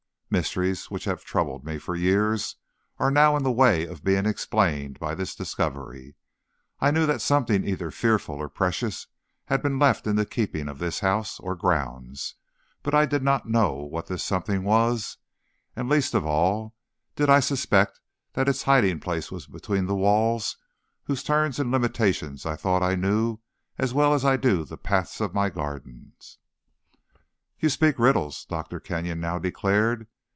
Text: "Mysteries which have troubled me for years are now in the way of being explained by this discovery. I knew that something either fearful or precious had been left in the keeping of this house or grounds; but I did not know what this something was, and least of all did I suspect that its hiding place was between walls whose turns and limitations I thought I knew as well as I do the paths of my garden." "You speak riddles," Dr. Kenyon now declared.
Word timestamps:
"Mysteries 0.33 0.89
which 0.89 1.03
have 1.03 1.25
troubled 1.25 1.65
me 1.65 1.77
for 1.77 1.93
years 1.93 2.55
are 2.99 3.11
now 3.11 3.35
in 3.35 3.43
the 3.43 3.51
way 3.51 3.85
of 3.85 4.01
being 4.01 4.25
explained 4.25 4.97
by 4.97 5.13
this 5.13 5.35
discovery. 5.35 6.15
I 6.79 6.89
knew 6.89 7.05
that 7.05 7.21
something 7.21 7.67
either 7.67 7.91
fearful 7.91 8.35
or 8.35 8.47
precious 8.47 9.07
had 9.47 9.61
been 9.61 9.77
left 9.77 10.07
in 10.07 10.15
the 10.15 10.25
keeping 10.25 10.69
of 10.69 10.79
this 10.79 11.01
house 11.01 11.37
or 11.41 11.53
grounds; 11.57 12.35
but 12.81 12.93
I 12.93 13.05
did 13.05 13.23
not 13.23 13.49
know 13.49 13.73
what 13.73 14.07
this 14.07 14.23
something 14.23 14.63
was, 14.63 15.17
and 15.75 15.89
least 15.89 16.13
of 16.13 16.25
all 16.25 16.77
did 17.17 17.29
I 17.29 17.41
suspect 17.41 17.99
that 18.31 18.47
its 18.47 18.63
hiding 18.63 19.01
place 19.01 19.31
was 19.33 19.47
between 19.47 19.85
walls 19.85 20.55
whose 21.03 21.23
turns 21.23 21.59
and 21.59 21.71
limitations 21.73 22.45
I 22.45 22.55
thought 22.55 22.81
I 22.81 22.95
knew 22.95 23.39
as 23.77 23.93
well 23.93 24.13
as 24.13 24.23
I 24.23 24.37
do 24.37 24.63
the 24.63 24.77
paths 24.77 25.19
of 25.19 25.33
my 25.33 25.49
garden." 25.49 26.13
"You 27.59 27.67
speak 27.67 27.99
riddles," 27.99 28.45
Dr. 28.45 28.79
Kenyon 28.79 29.19
now 29.19 29.37
declared. 29.37 30.07